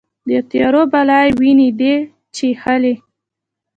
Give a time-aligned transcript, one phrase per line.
[0.29, 1.93] د تیارو بلا یې وینې دي
[2.35, 2.93] چیښلې